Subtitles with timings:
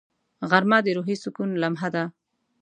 [0.49, 2.03] غرمه د روحي سکون لمحه ده